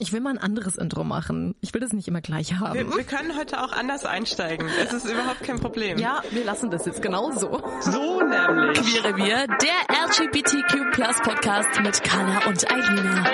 [0.00, 1.54] Ich will mal ein anderes Intro machen.
[1.60, 2.74] Ich will das nicht immer gleich haben.
[2.74, 4.68] Wir, wir können heute auch anders einsteigen.
[4.82, 5.98] Es ist überhaupt kein Problem.
[5.98, 7.62] ja, wir lassen das jetzt genauso.
[7.80, 8.80] So nämlich.
[8.80, 13.24] Queere wir, der LGBTQ Plus Podcast mit Carla und Eilina.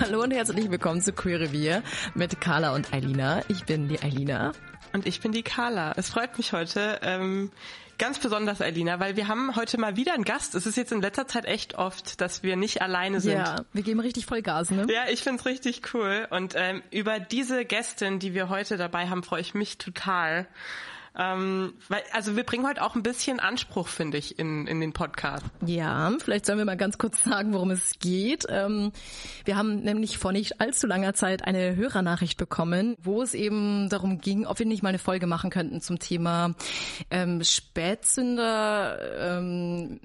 [0.00, 1.82] Hallo und herzlich willkommen zu Queere wir
[2.14, 3.42] mit Carla und Eilina.
[3.48, 4.52] Ich bin die Eilina.
[4.92, 5.94] Und ich bin die Carla.
[5.96, 7.50] Es freut mich heute ähm,
[8.02, 10.56] ganz besonders, Eilina, weil wir haben heute mal wieder einen Gast.
[10.56, 13.34] Es ist jetzt in letzter Zeit echt oft, dass wir nicht alleine sind.
[13.34, 14.88] Ja, wir geben richtig voll Gas, ne?
[14.92, 16.26] Ja, ich find's richtig cool.
[16.30, 20.48] Und ähm, über diese Gästin, die wir heute dabei haben, freue ich mich total.
[21.18, 24.92] Ähm, weil, also wir bringen heute auch ein bisschen Anspruch, finde ich, in, in den
[24.92, 25.44] Podcast.
[25.66, 28.46] Ja, vielleicht sollen wir mal ganz kurz sagen, worum es geht.
[28.48, 28.92] Ähm,
[29.44, 34.20] wir haben nämlich vor nicht allzu langer Zeit eine Hörernachricht bekommen, wo es eben darum
[34.20, 36.54] ging, ob wir nicht mal eine Folge machen könnten zum Thema
[37.10, 40.00] ähm, Spätsünder, ähm,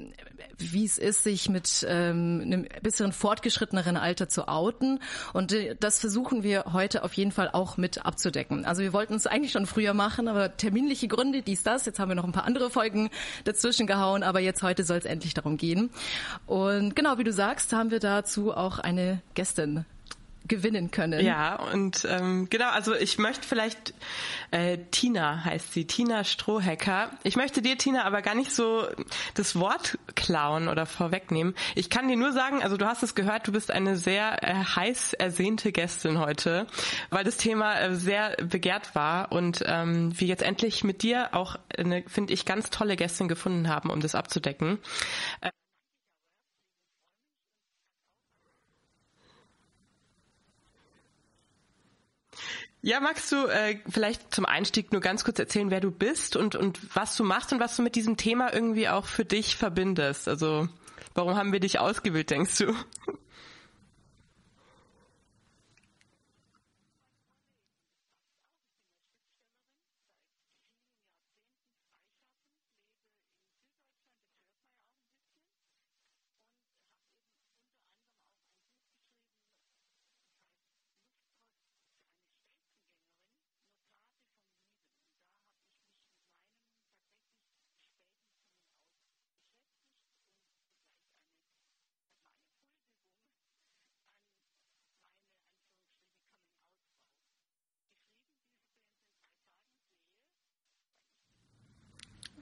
[0.57, 4.99] wie es ist, sich mit ähm, einem bisschen fortgeschritteneren Alter zu outen.
[5.33, 8.65] Und äh, das versuchen wir heute auf jeden Fall auch mit abzudecken.
[8.65, 10.57] Also wir wollten es eigentlich schon früher machen, aber
[10.97, 11.85] terminliche Gründe, dies, das.
[11.85, 13.09] Jetzt haben wir noch ein paar andere Folgen
[13.43, 15.89] dazwischen gehauen, aber jetzt heute soll es endlich darum gehen.
[16.45, 19.85] Und genau, wie du sagst, haben wir dazu auch eine Gästin
[20.47, 21.25] gewinnen können.
[21.25, 23.93] Ja, und ähm, genau, also ich möchte vielleicht,
[24.51, 27.11] äh, Tina heißt sie, Tina Strohhecker.
[27.23, 28.87] Ich möchte dir, Tina, aber gar nicht so
[29.33, 31.55] das Wort klauen oder vorwegnehmen.
[31.75, 34.53] Ich kann dir nur sagen, also du hast es gehört, du bist eine sehr äh,
[34.53, 36.67] heiß ersehnte Gästin heute,
[37.09, 41.57] weil das Thema äh, sehr begehrt war und ähm, wir jetzt endlich mit dir auch
[41.77, 44.79] eine, finde ich, ganz tolle Gästin gefunden haben, um das abzudecken.
[45.41, 45.49] Äh,
[52.87, 56.55] Ja, magst du äh, vielleicht zum Einstieg nur ganz kurz erzählen, wer du bist und,
[56.55, 60.29] und was du machst und was du mit diesem Thema irgendwie auch für dich verbindest?
[60.29, 60.69] Also
[61.13, 62.73] warum haben wir dich ausgewählt, denkst du?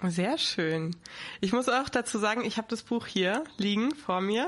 [0.03, 0.95] Sehr schön.
[1.41, 4.45] Ich muss auch dazu sagen, ich habe das Buch hier liegen vor mir.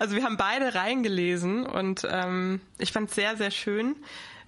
[0.00, 3.94] Also wir haben beide reingelesen und ähm, ich fand es sehr, sehr schön.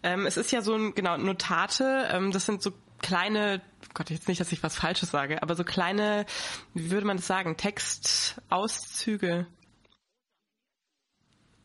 [0.03, 3.63] Ähm, es ist ja so ein, genau, Notate, ähm, das sind so kleine,
[3.95, 6.27] Gott, jetzt nicht, dass ich was Falsches sage, aber so kleine,
[6.75, 9.47] wie würde man das sagen, Textauszüge.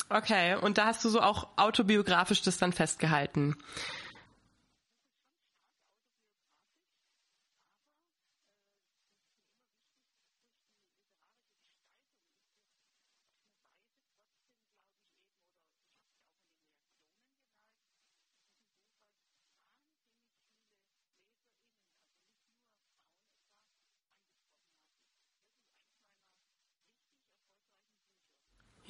[0.09, 3.55] Okay, und da hast du so auch autobiografisch das dann festgehalten.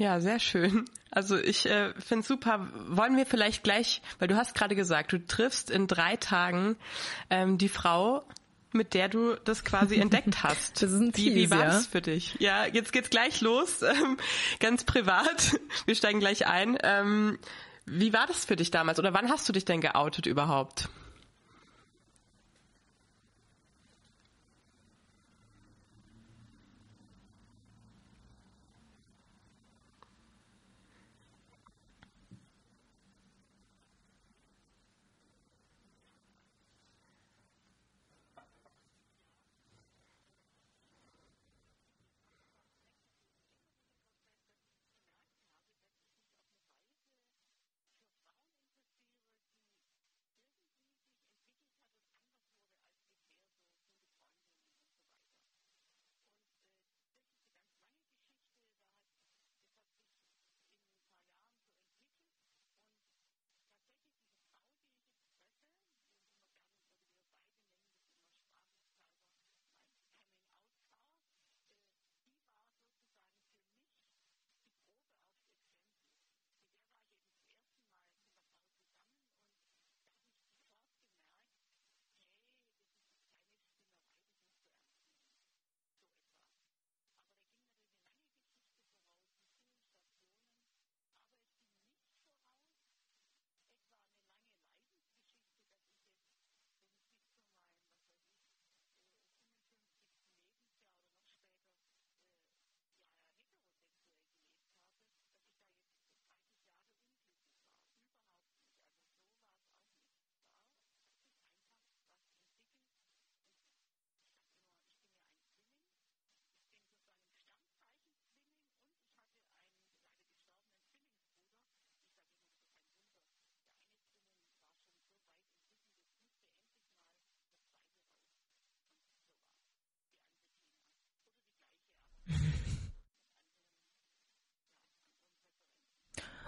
[0.01, 0.85] Ja, sehr schön.
[1.11, 2.67] Also ich äh, finde super.
[2.87, 6.75] Wollen wir vielleicht gleich, weil du hast gerade gesagt, du triffst in drei Tagen
[7.29, 8.23] ähm, die Frau,
[8.71, 10.81] mit der du das quasi entdeckt hast.
[10.81, 11.55] Das ist ein wie, wie Teaser.
[11.55, 12.35] war das für dich?
[12.39, 14.17] Ja, jetzt geht's gleich los, ähm,
[14.59, 15.59] ganz privat.
[15.85, 16.79] Wir steigen gleich ein.
[16.81, 17.37] Ähm,
[17.85, 20.89] wie war das für dich damals oder wann hast du dich denn geoutet überhaupt?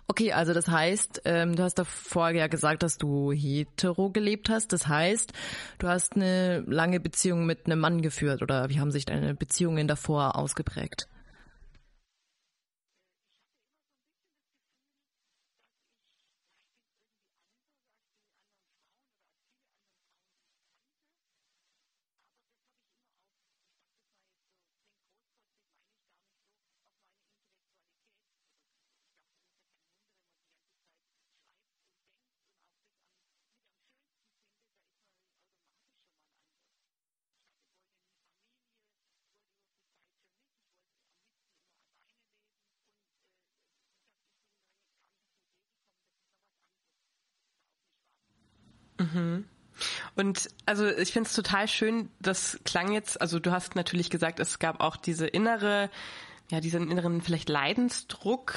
[0.07, 4.73] Okay, also das heißt, ähm, du hast davor ja gesagt, dass du hetero gelebt hast.
[4.73, 5.31] Das heißt,
[5.79, 9.87] du hast eine lange Beziehung mit einem Mann geführt oder wie haben sich deine Beziehungen
[9.87, 11.07] davor ausgeprägt?
[49.13, 49.45] Mhm.
[50.15, 54.39] Und also ich finde es total schön, das klang jetzt, also du hast natürlich gesagt,
[54.39, 55.89] es gab auch diese innere,
[56.51, 58.53] ja, diesen inneren vielleicht Leidensdruck.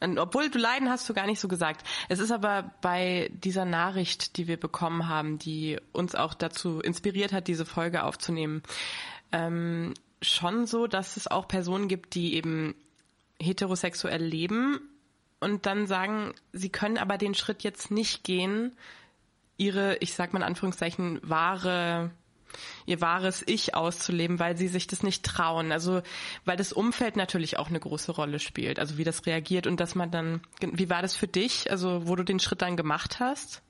[0.00, 1.84] Und obwohl du Leiden hast du gar nicht so gesagt.
[2.08, 7.32] Es ist aber bei dieser Nachricht, die wir bekommen haben, die uns auch dazu inspiriert
[7.32, 8.62] hat, diese Folge aufzunehmen,
[9.32, 12.74] ähm, schon so, dass es auch Personen gibt, die eben
[13.40, 14.80] heterosexuell leben
[15.40, 18.76] und dann sagen, sie können aber den Schritt jetzt nicht gehen,
[19.58, 22.10] ihre, ich sag mal in Anführungszeichen, wahre
[22.86, 25.72] ihr wahres Ich auszuleben, weil sie sich das nicht trauen.
[25.72, 26.02] Also
[26.44, 28.78] weil das Umfeld natürlich auch eine große Rolle spielt.
[28.78, 32.16] Also wie das reagiert und dass man dann, wie war das für dich, also wo
[32.16, 33.62] du den Schritt dann gemacht hast?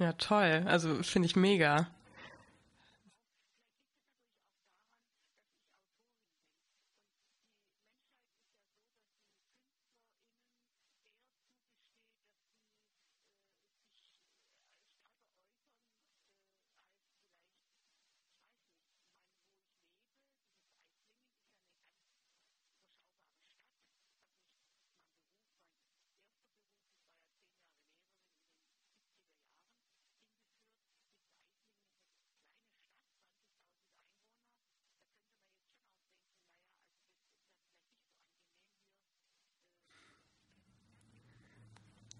[0.00, 0.64] Ja, toll.
[0.66, 1.86] Also finde ich mega.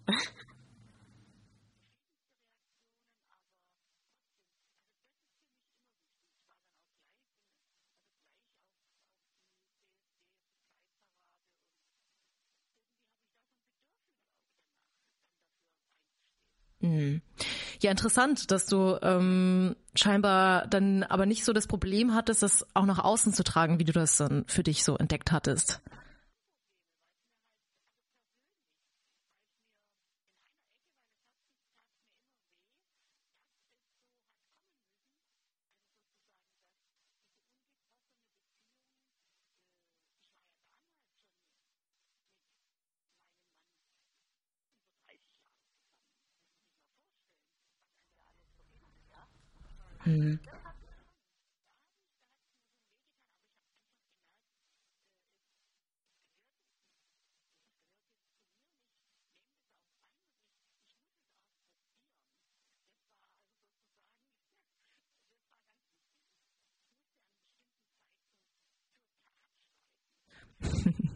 [17.81, 22.85] Ja, interessant, dass du ähm, scheinbar dann aber nicht so das Problem hattest, das auch
[22.85, 25.81] nach außen zu tragen, wie du das dann für dich so entdeckt hattest.
[50.05, 50.39] Mhm.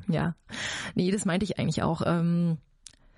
[0.08, 0.36] Ja,
[0.96, 2.02] nee, das meinte ich eigentlich auch.
[2.06, 2.58] Ähm,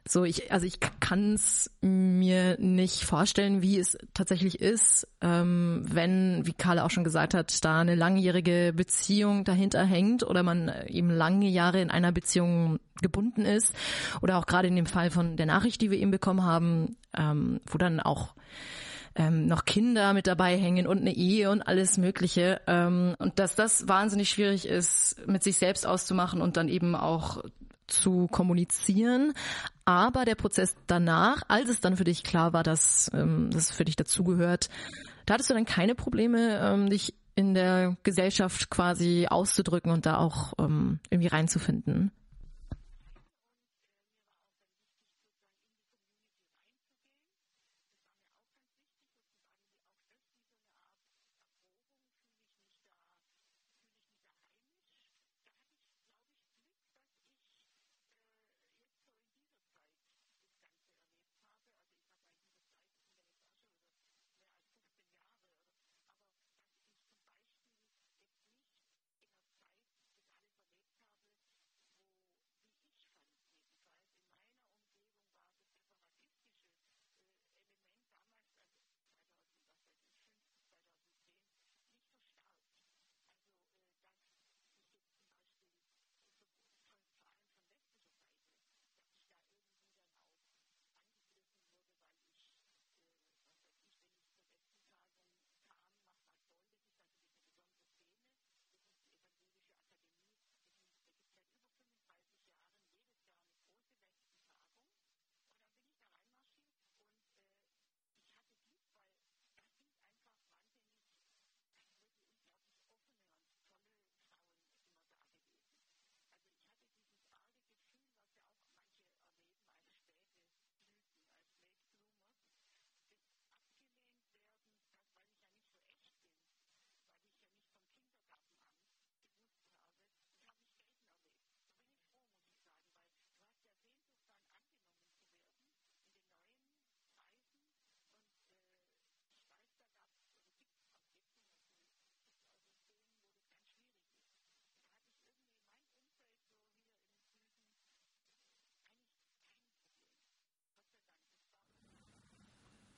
[0.09, 6.45] so, ich, also ich kann es mir nicht vorstellen, wie es tatsächlich ist, ähm, wenn,
[6.45, 11.09] wie Karl auch schon gesagt hat, da eine langjährige Beziehung dahinter hängt oder man eben
[11.09, 13.75] lange Jahre in einer Beziehung gebunden ist.
[14.21, 17.59] Oder auch gerade in dem Fall von der Nachricht, die wir eben bekommen haben, ähm,
[17.65, 18.33] wo dann auch
[19.17, 22.61] ähm, noch Kinder mit dabei hängen und eine Ehe und alles Mögliche.
[22.67, 27.43] Ähm, und dass das wahnsinnig schwierig ist, mit sich selbst auszumachen und dann eben auch
[27.87, 29.33] zu kommunizieren.
[29.85, 33.85] Aber der Prozess danach, als es dann für dich klar war, dass ähm, das für
[33.85, 34.69] dich dazugehört,
[35.25, 40.17] da hattest du dann keine Probleme, ähm, dich in der Gesellschaft quasi auszudrücken und da
[40.17, 42.11] auch ähm, irgendwie reinzufinden.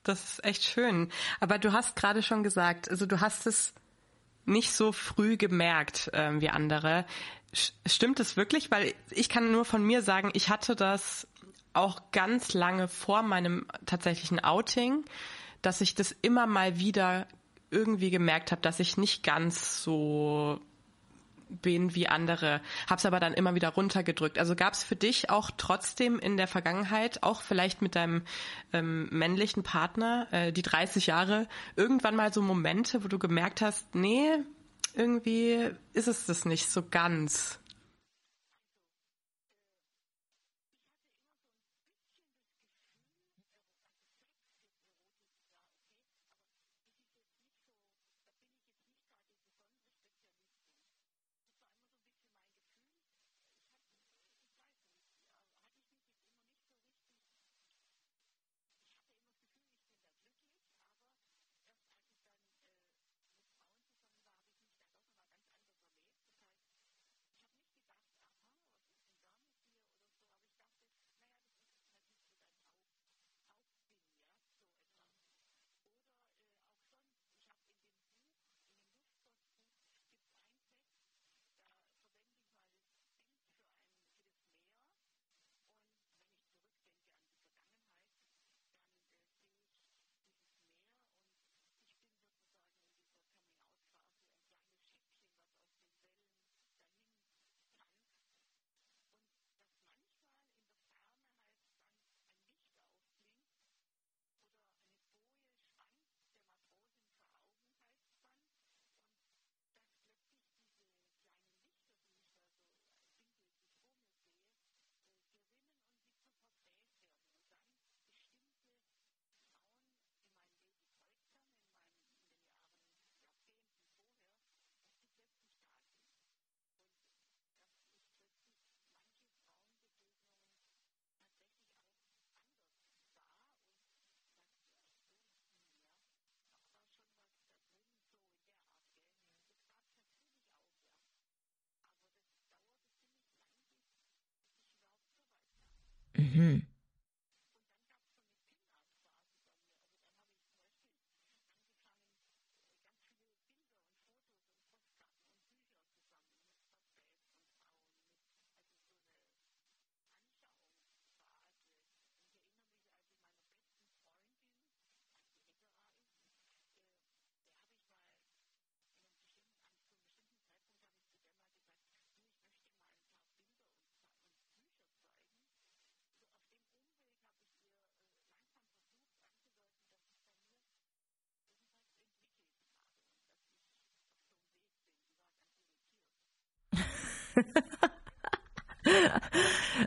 [0.02, 1.10] Das ist echt schön.
[1.40, 3.74] Aber du hast gerade schon gesagt, also du hast es
[4.46, 7.04] nicht so früh gemerkt äh, wie andere.
[7.52, 8.70] Stimmt es wirklich?
[8.70, 11.26] Weil ich kann nur von mir sagen, ich hatte das
[11.72, 15.04] auch ganz lange vor meinem tatsächlichen Outing,
[15.62, 17.26] dass ich das immer mal wieder
[17.70, 20.60] irgendwie gemerkt habe, dass ich nicht ganz so
[21.50, 24.38] bin wie andere, hab's aber dann immer wieder runtergedrückt.
[24.38, 28.22] Also gab's für dich auch trotzdem in der Vergangenheit, auch vielleicht mit deinem
[28.72, 33.94] ähm, männlichen Partner, äh, die 30 Jahre, irgendwann mal so Momente, wo du gemerkt hast,
[33.94, 34.30] nee,
[34.94, 37.59] irgendwie ist es das nicht so ganz.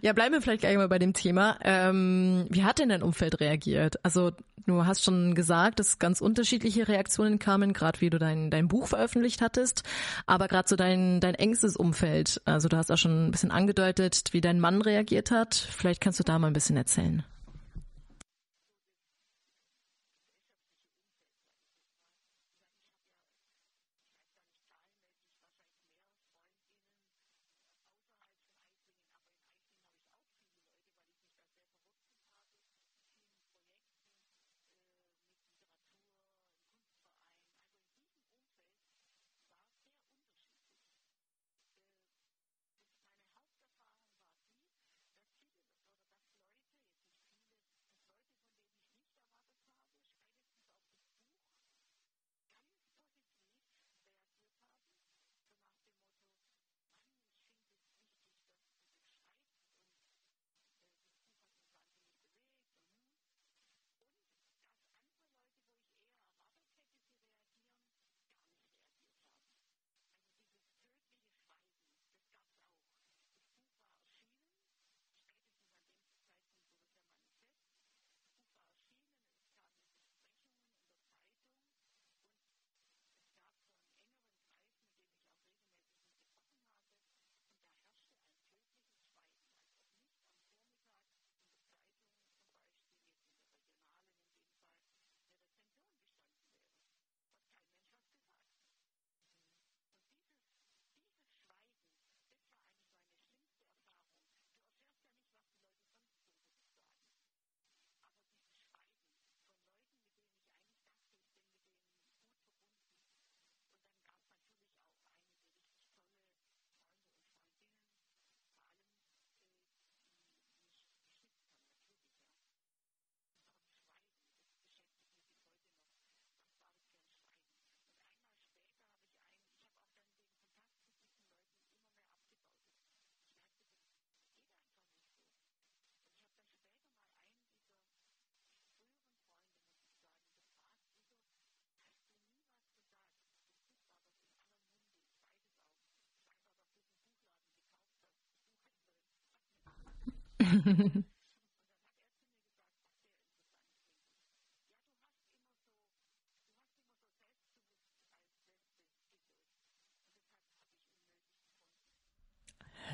[0.02, 1.58] Ja, bleiben wir vielleicht gleich mal bei dem Thema.
[1.62, 4.04] Ähm, wie hat denn dein Umfeld reagiert?
[4.04, 4.32] Also
[4.66, 8.88] du hast schon gesagt, dass ganz unterschiedliche Reaktionen kamen, gerade wie du dein, dein Buch
[8.88, 9.84] veröffentlicht hattest,
[10.26, 12.42] aber gerade so dein, dein engstes Umfeld.
[12.46, 15.56] Also du hast auch schon ein bisschen angedeutet, wie dein Mann reagiert hat.
[15.56, 17.24] Vielleicht kannst du da mal ein bisschen erzählen.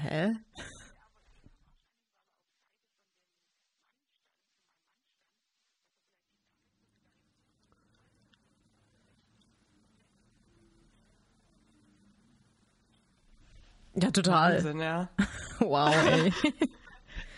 [0.03, 0.35] Hä?
[14.01, 14.51] Ja, total.
[14.51, 15.05] Wahnsinn, ja.
[15.61, 16.31] Wow, ey.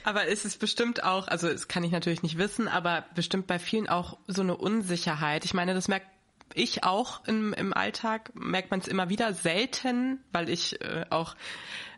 [0.03, 3.59] Aber ist es bestimmt auch, also das kann ich natürlich nicht wissen, aber bestimmt bei
[3.59, 5.45] vielen auch so eine Unsicherheit.
[5.45, 6.07] Ich meine, das merkt
[6.53, 11.35] ich auch im, im Alltag, merkt man es immer wieder selten, weil ich äh, auch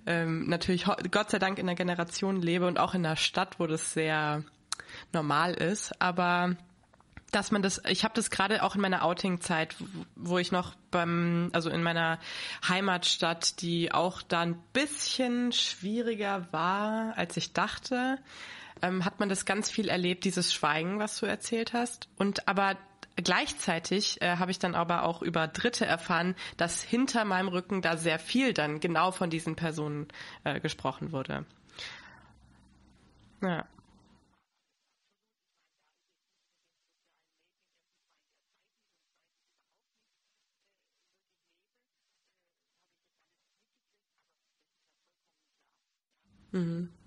[0.05, 3.67] ähm, natürlich Gott sei Dank in einer Generation lebe und auch in einer Stadt, wo
[3.67, 4.43] das sehr
[5.11, 5.99] normal ist.
[6.01, 6.55] Aber
[7.35, 9.75] dass man das, ich habe das gerade auch in meiner Outing-Zeit,
[10.15, 12.19] wo ich noch beim, also in meiner
[12.67, 18.19] Heimatstadt, die auch da ein bisschen schwieriger war, als ich dachte,
[18.81, 22.07] ähm, hat man das ganz viel erlebt, dieses Schweigen, was du erzählt hast.
[22.17, 22.77] Und aber
[23.15, 27.97] gleichzeitig äh, habe ich dann aber auch über Dritte erfahren, dass hinter meinem Rücken da
[27.97, 30.07] sehr viel dann genau von diesen Personen
[30.43, 31.45] äh, gesprochen wurde.
[33.41, 33.65] Ja.
[46.53, 47.02] Mhm.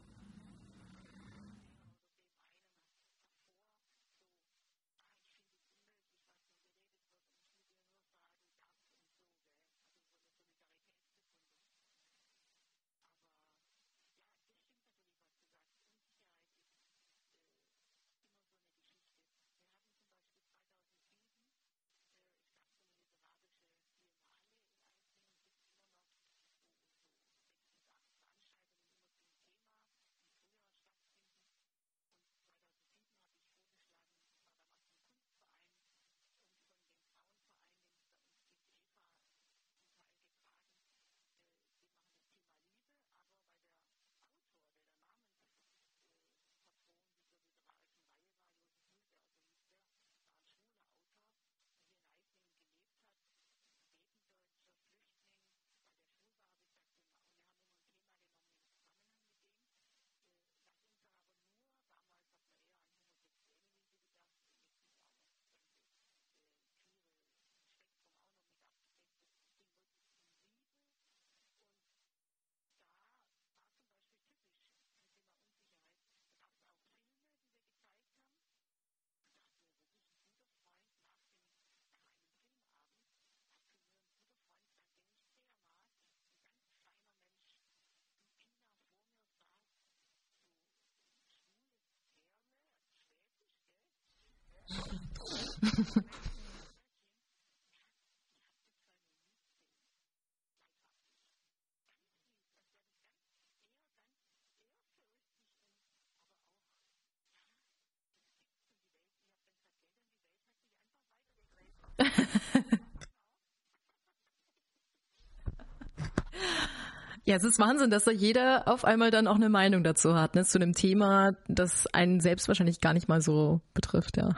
[117.24, 120.34] Ja, es ist Wahnsinn, dass da jeder auf einmal dann auch eine Meinung dazu hat,
[120.36, 124.30] ne, zu einem Thema, das einen selbst wahrscheinlich gar nicht mal so betrifft, ja.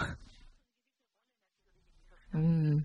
[2.32, 2.78] Hm.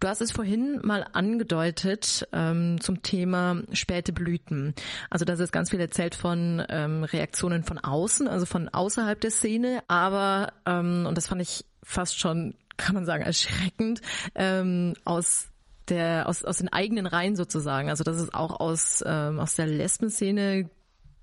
[0.00, 4.74] Du hast es vorhin mal angedeutet ähm, zum Thema späte Blüten.
[5.10, 9.32] Also das ist ganz viel erzählt von ähm, Reaktionen von außen, also von außerhalb der
[9.32, 14.00] Szene, aber, ähm, und das fand ich fast schon, kann man sagen, erschreckend,
[14.36, 15.48] ähm, aus
[15.88, 17.90] der, aus, aus den eigenen Reihen sozusagen.
[17.90, 20.70] Also das ist auch aus, ähm, aus der Lesbenszene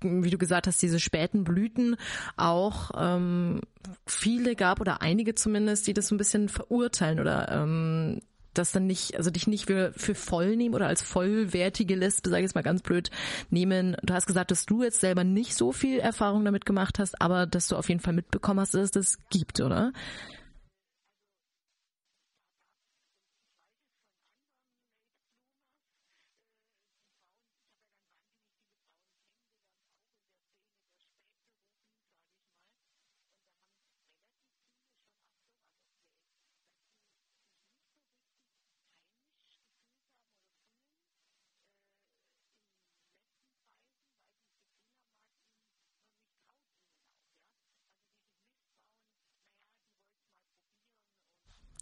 [0.02, 1.96] wie du gesagt hast, diese späten Blüten
[2.36, 3.62] auch ähm,
[4.06, 8.20] viele gab oder einige zumindest, die das so ein bisschen verurteilen oder ähm,
[8.58, 12.40] das dann nicht, also dich nicht für, für voll nehmen oder als vollwertige Lesbe, sage
[12.40, 13.10] ich jetzt mal ganz blöd,
[13.50, 13.96] nehmen.
[14.02, 17.46] Du hast gesagt, dass du jetzt selber nicht so viel Erfahrung damit gemacht hast, aber
[17.46, 19.92] dass du auf jeden Fall mitbekommen hast, dass es das gibt, oder?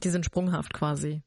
[0.04, 1.22] Die sind sprunghaft quasi.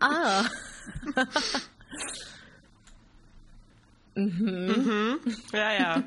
[0.00, 0.44] Ah.
[4.14, 4.66] mhm.
[4.66, 5.20] Mhm.
[5.52, 6.02] Ja, ja.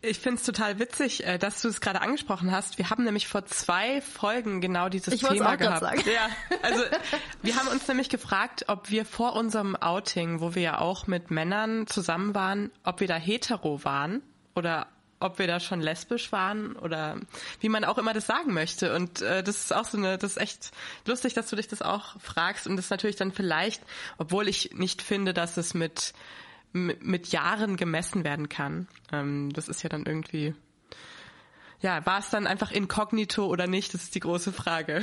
[0.00, 2.78] Ich finde es total witzig, äh, dass du es gerade angesprochen hast.
[2.78, 5.80] Wir haben nämlich vor zwei Folgen genau dieses ich Thema auch gehabt.
[5.80, 6.02] Sagen.
[6.06, 6.28] Ja,
[6.62, 6.84] also
[7.42, 11.32] wir haben uns nämlich gefragt, ob wir vor unserem Outing, wo wir ja auch mit
[11.32, 14.22] Männern zusammen waren, ob wir da hetero waren
[14.54, 14.86] oder
[15.18, 17.16] ob wir da schon lesbisch waren oder
[17.58, 18.94] wie man auch immer das sagen möchte.
[18.94, 20.70] Und äh, das ist auch so eine, das ist echt
[21.06, 23.82] lustig, dass du dich das auch fragst und das natürlich dann vielleicht,
[24.16, 26.14] obwohl ich nicht finde, dass es mit
[26.72, 28.88] mit Jahren gemessen werden kann.
[29.12, 30.54] Ähm, das ist ja dann irgendwie
[31.80, 33.94] ja, war es dann einfach inkognito oder nicht?
[33.94, 35.02] Das ist die große Frage.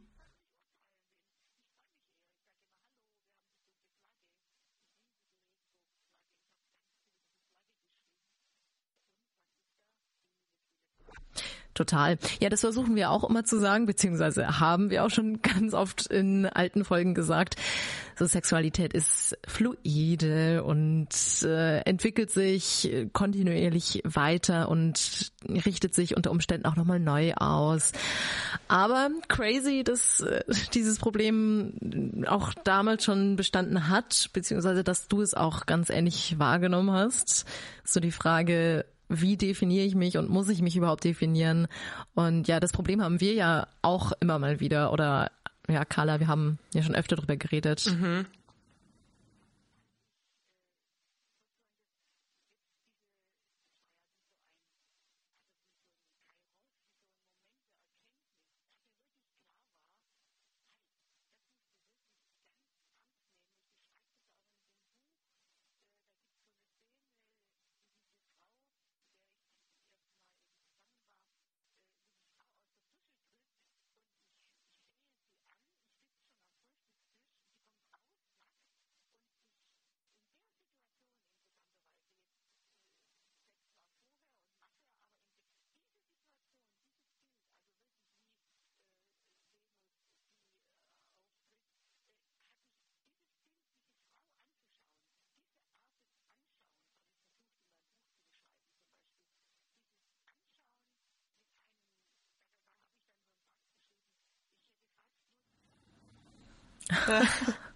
[11.81, 12.19] Total.
[12.39, 16.05] Ja, das versuchen wir auch immer zu sagen, beziehungsweise haben wir auch schon ganz oft
[16.05, 17.55] in alten Folgen gesagt.
[18.15, 21.09] So Sexualität ist fluide und
[21.41, 27.93] äh, entwickelt sich kontinuierlich weiter und richtet sich unter Umständen auch nochmal neu aus.
[28.67, 30.43] Aber crazy, dass äh,
[30.75, 36.91] dieses Problem auch damals schon bestanden hat, beziehungsweise dass du es auch ganz ähnlich wahrgenommen
[36.91, 37.45] hast.
[37.83, 41.67] So die Frage, wie definiere ich mich und muss ich mich überhaupt definieren?
[42.15, 44.93] Und ja, das Problem haben wir ja auch immer mal wieder.
[44.93, 45.31] Oder
[45.69, 47.85] ja, Carla, wir haben ja schon öfter drüber geredet.
[47.85, 48.25] Mhm.
[107.05, 107.21] 对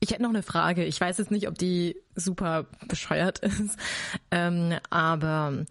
[0.00, 0.84] Ich hätte noch eine Frage.
[0.84, 3.76] Ich weiß jetzt nicht, ob die super bescheuert ist,
[4.30, 5.66] ähm, aber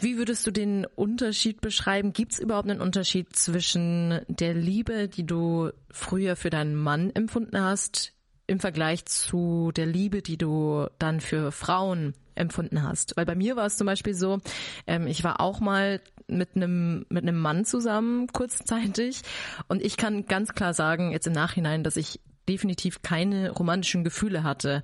[0.00, 2.12] wie würdest du den Unterschied beschreiben?
[2.12, 7.60] Gibt es überhaupt einen Unterschied zwischen der Liebe, die du früher für deinen Mann empfunden
[7.60, 8.12] hast,
[8.46, 13.16] im Vergleich zu der Liebe, die du dann für Frauen empfunden hast?
[13.16, 14.38] Weil bei mir war es zum Beispiel so,
[14.86, 19.22] ähm, ich war auch mal mit einem mit einem Mann zusammen kurzzeitig
[19.66, 24.42] und ich kann ganz klar sagen jetzt im Nachhinein, dass ich definitiv keine romantischen Gefühle
[24.42, 24.82] hatte.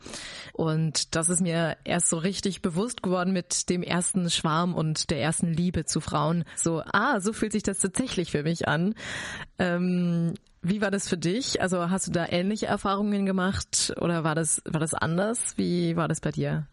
[0.53, 5.21] Und das ist mir erst so richtig bewusst geworden mit dem ersten Schwarm und der
[5.21, 6.45] ersten Liebe zu Frauen.
[6.57, 8.95] So, ah, so fühlt sich das tatsächlich für mich an.
[9.59, 11.61] Ähm, wie war das für dich?
[11.61, 15.55] Also hast du da ähnliche Erfahrungen gemacht oder war das, war das anders?
[15.57, 16.67] Wie war das bei dir?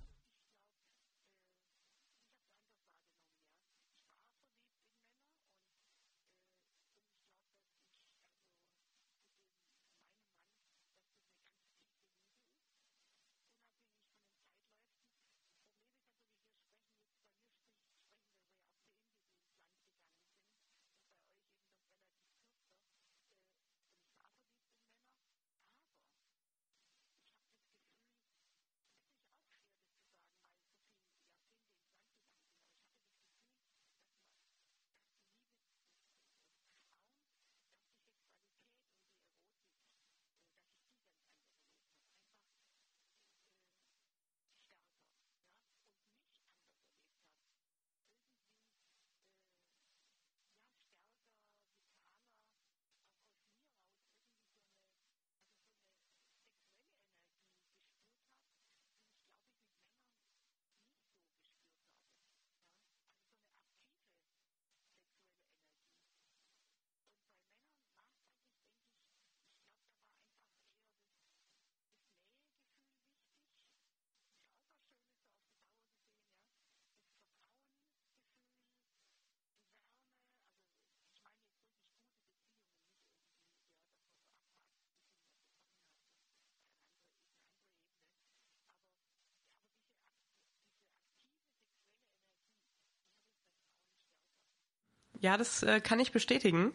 [95.21, 96.73] Ja, das äh, kann ich bestätigen.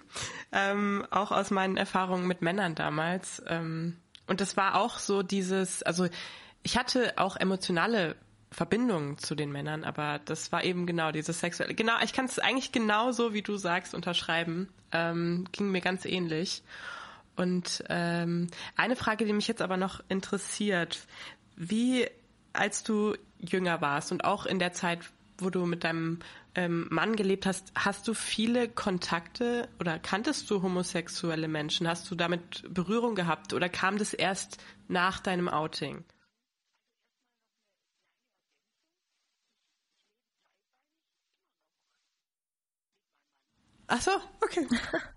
[0.52, 3.42] Ähm, auch aus meinen Erfahrungen mit Männern damals.
[3.48, 3.96] Ähm,
[4.28, 6.06] und das war auch so dieses, also
[6.62, 8.14] ich hatte auch emotionale
[8.52, 11.74] Verbindungen zu den Männern, aber das war eben genau dieses sexuelle.
[11.74, 14.68] Genau, ich kann es eigentlich genauso, wie du sagst, unterschreiben.
[14.92, 16.62] Ähm, ging mir ganz ähnlich.
[17.34, 21.00] Und ähm, eine Frage, die mich jetzt aber noch interessiert,
[21.56, 22.06] wie
[22.52, 25.00] als du jünger warst und auch in der Zeit,
[25.38, 26.20] wo du mit deinem
[26.54, 31.88] ähm, Mann gelebt hast, hast du viele Kontakte oder kanntest du homosexuelle Menschen?
[31.88, 34.58] Hast du damit Berührung gehabt oder kam das erst
[34.88, 36.04] nach deinem Outing?
[43.88, 44.10] Ach so,
[44.40, 44.66] okay.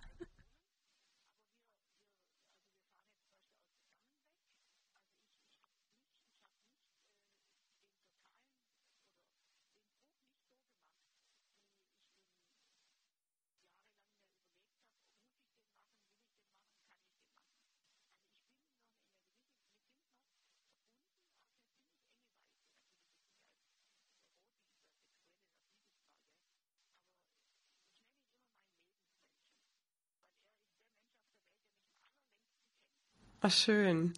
[33.42, 34.14] Ach, schön.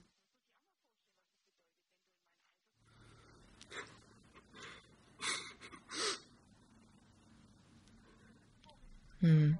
[9.21, 9.57] Hm.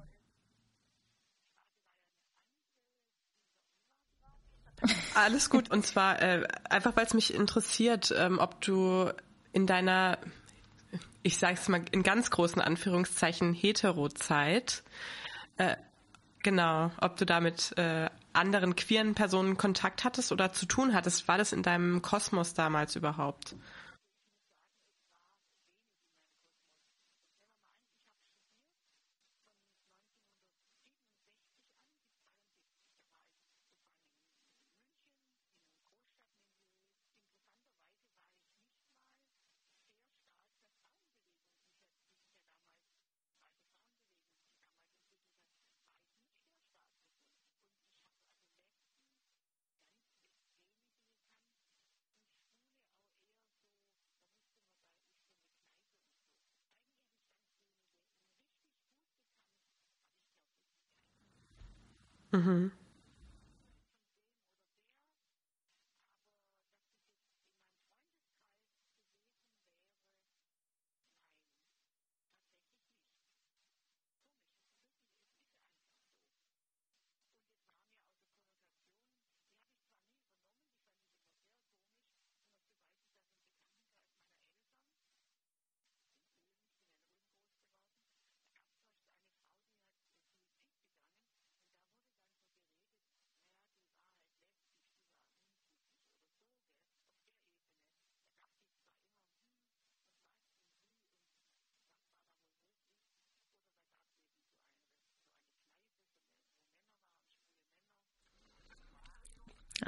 [5.14, 5.70] Alles gut.
[5.70, 9.10] Und zwar äh, einfach, weil es mich interessiert, ähm, ob du
[9.52, 10.18] in deiner,
[11.22, 14.82] ich sage es mal in ganz großen Anführungszeichen, Hetero-Zeit,
[15.58, 15.76] äh,
[16.42, 21.28] genau, ob du damit äh, anderen queeren Personen Kontakt hattest oder zu tun hattest.
[21.28, 23.56] War das in deinem Kosmos damals überhaupt?
[62.32, 62.72] Mhm.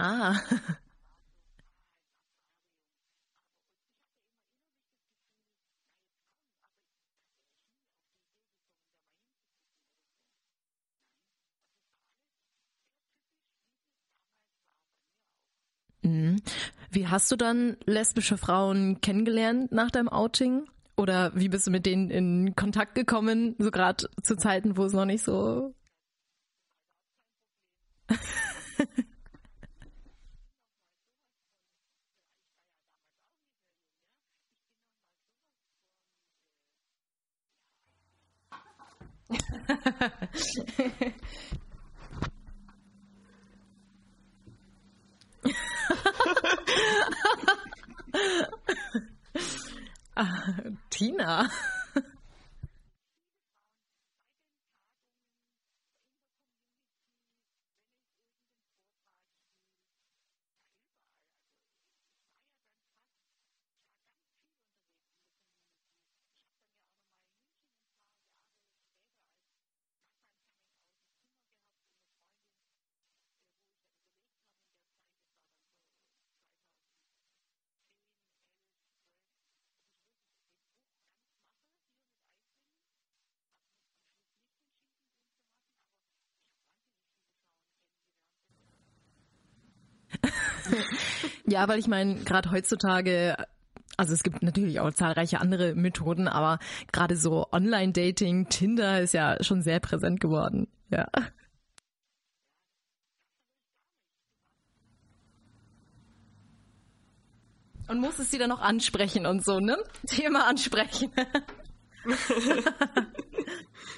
[0.05, 0.34] Ah.
[16.02, 16.36] Mhm.
[16.90, 20.66] Wie hast du dann lesbische Frauen kennengelernt nach deinem Outing?
[20.96, 24.92] Oder wie bist du mit denen in Kontakt gekommen, so gerade zu Zeiten, wo es
[24.92, 25.74] noch nicht so
[50.16, 50.55] ah,
[50.91, 51.49] Tina.
[91.55, 93.36] Ja, weil ich meine, gerade heutzutage
[93.96, 96.59] also es gibt natürlich auch zahlreiche andere Methoden, aber
[96.90, 100.66] gerade so Online-Dating, Tinder ist ja schon sehr präsent geworden.
[100.90, 101.07] Ja.
[107.86, 109.76] Und muss es sie dann noch ansprechen und so, ne?
[110.09, 111.12] Thema ansprechen.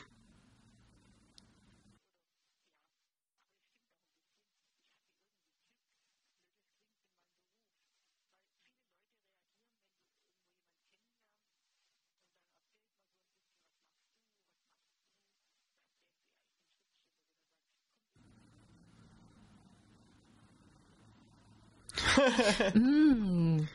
[22.17, 23.67] mm.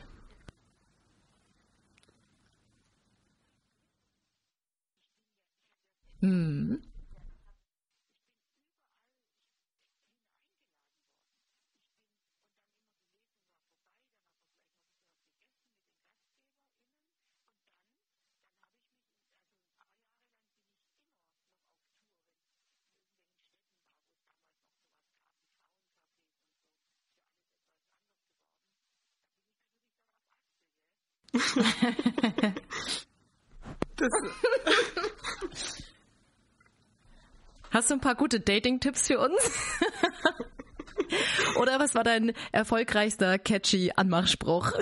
[37.71, 39.51] Hast du ein paar gute Dating-Tipps für uns?
[41.59, 44.73] Oder was war dein erfolgreichster catchy Anmachspruch?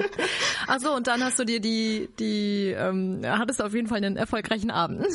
[0.66, 4.16] Achso, und dann hast du dir die, die, ähm, hattest du auf jeden Fall einen
[4.16, 5.06] erfolgreichen Abend.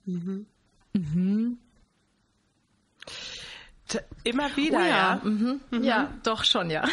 [0.05, 0.45] Mhm.
[0.93, 1.57] Mhm.
[4.23, 4.87] Immer wieder, oh ja.
[4.87, 5.21] Ja.
[5.23, 5.61] Mhm.
[5.71, 5.83] Mhm.
[5.83, 6.87] ja, doch schon, ja.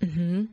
[0.00, 0.48] mhm.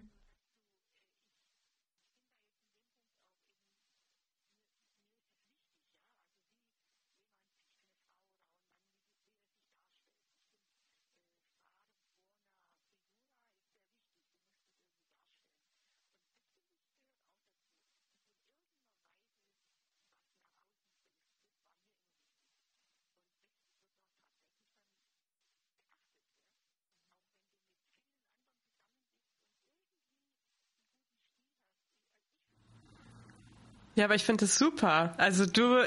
[34.01, 35.13] Ja, aber ich finde das super.
[35.17, 35.77] Also du,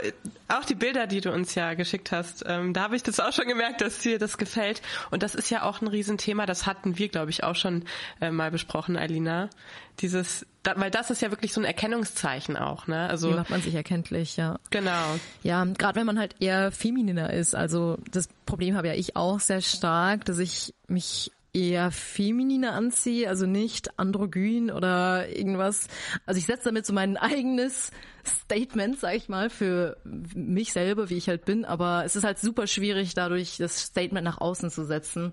[0.47, 3.33] auch die Bilder, die du uns ja geschickt hast, ähm, da habe ich das auch
[3.33, 4.83] schon gemerkt, dass dir das gefällt.
[5.11, 6.47] Und das ist ja auch ein Riesenthema.
[6.47, 7.87] Das hatten wir, glaube ich, auch schon
[8.21, 9.51] äh, mal besprochen, Alina.
[9.99, 13.09] Dieses, da, weil das ist ja wirklich so ein Erkennungszeichen auch, ne?
[13.09, 14.61] Also Wie macht man sich erkenntlich, ja.
[14.71, 15.19] Genau.
[15.43, 17.57] Ja, gerade wenn man halt eher femininer ist.
[17.57, 23.29] Also das Problem habe ja ich auch sehr stark, dass ich mich eher feminine anziehe,
[23.29, 25.87] also nicht androgyn oder irgendwas.
[26.27, 27.93] Also ich setze damit so mein eigenes
[28.27, 31.65] Statement, sag ich mal, für mich selber, wie ich halt bin.
[31.65, 35.33] Aber es ist halt super schwierig, dadurch das Statement nach außen zu setzen,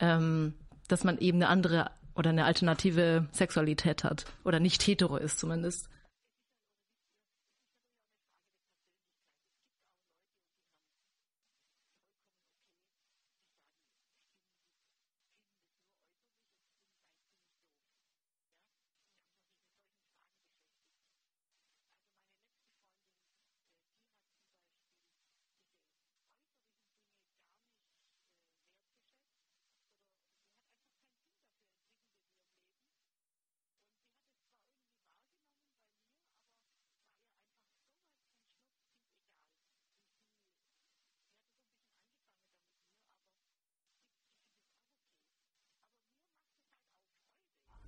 [0.00, 0.54] ähm,
[0.88, 5.88] dass man eben eine andere oder eine alternative Sexualität hat oder nicht hetero ist zumindest.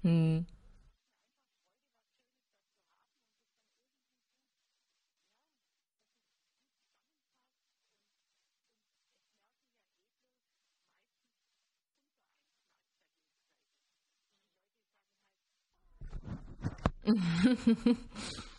[0.03, 0.46] Hm.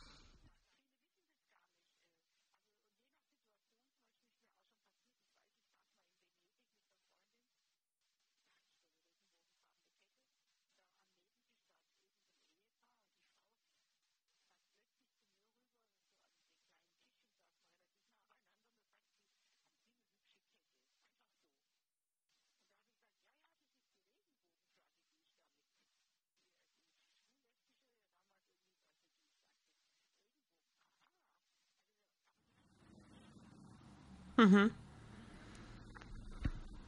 [34.38, 34.72] Mhm.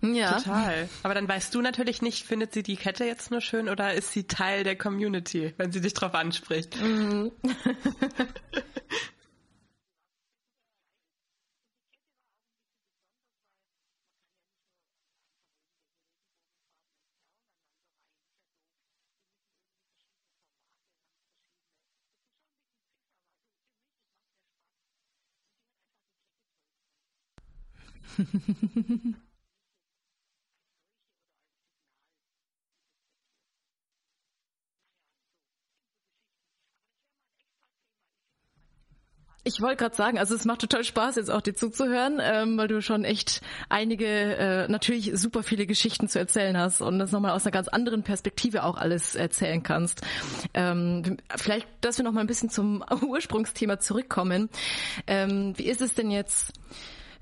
[0.02, 0.38] Ja.
[0.38, 0.88] Total.
[1.04, 4.12] Aber dann weißt du natürlich nicht, findet sie die Kette jetzt nur schön oder ist
[4.12, 6.80] sie Teil der Community, wenn sie dich drauf anspricht?
[6.80, 7.32] Mhm.
[39.48, 42.68] Ich wollte gerade sagen, also es macht total Spaß, jetzt auch dir zuzuhören, ähm, weil
[42.68, 47.30] du schon echt einige, äh, natürlich super viele Geschichten zu erzählen hast und das nochmal
[47.34, 50.02] aus einer ganz anderen Perspektive auch alles erzählen kannst.
[50.56, 54.50] Ähm, vielleicht, dass wir nochmal ein bisschen zum Ursprungsthema zurückkommen.
[55.06, 56.52] Ähm, wie ist es denn jetzt?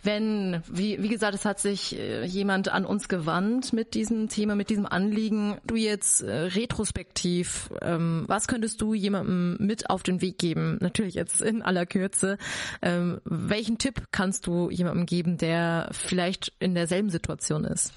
[0.03, 4.55] Wenn, wie, wie gesagt, es hat sich äh, jemand an uns gewandt mit diesem Thema,
[4.55, 5.57] mit diesem Anliegen.
[5.65, 10.77] Du jetzt äh, retrospektiv, ähm, was könntest du jemandem mit auf den Weg geben?
[10.81, 12.37] Natürlich jetzt in aller Kürze.
[12.81, 17.93] Ähm, welchen Tipp kannst du jemandem geben, der vielleicht in derselben Situation ist?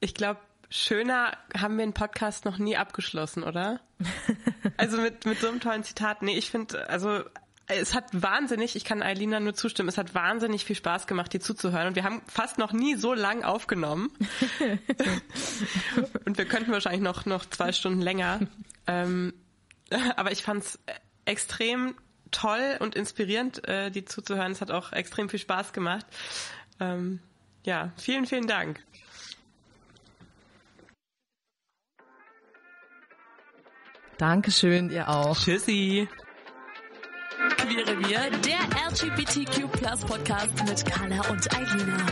[0.00, 3.80] Ich glaube, schöner haben wir einen Podcast noch nie abgeschlossen, oder?
[4.76, 6.22] also mit, mit so einem tollen Zitat.
[6.22, 7.22] Nee, ich finde, also
[7.66, 11.40] es hat wahnsinnig, ich kann Eilina nur zustimmen, es hat wahnsinnig viel Spaß gemacht, dir
[11.40, 11.88] zuzuhören.
[11.88, 14.10] Und wir haben fast noch nie so lang aufgenommen.
[16.24, 18.40] und wir könnten wahrscheinlich noch, noch zwei Stunden länger.
[18.86, 19.34] Ähm,
[20.16, 20.78] aber ich fand es
[21.24, 21.94] extrem
[22.30, 24.52] toll und inspirierend, äh, dir zuzuhören.
[24.52, 26.06] Es hat auch extrem viel Spaß gemacht.
[26.80, 27.20] Ähm,
[27.64, 28.80] ja, vielen, vielen Dank.
[34.18, 35.36] Dankeschön, ihr auch.
[35.36, 36.08] Tschüssi.
[37.56, 38.60] Queere Wir, der
[38.90, 42.06] LGBTQ Plus Podcast mit Carla und Eilina.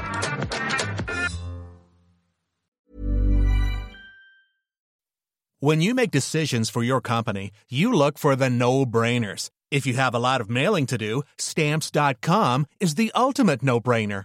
[5.60, 9.50] When you make decisions for your company, you look for the no-brainers.
[9.70, 14.24] If you have a lot of mailing to do, stamps.com is the ultimate no-brainer.